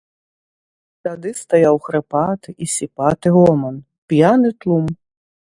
Тады 1.07 1.33
стаяў 1.41 1.75
хрыпаты 1.89 2.49
і 2.67 2.71
сіпаты 2.77 3.27
гоман, 3.37 3.75
п'яны 4.15 4.49
тлум. 4.61 4.85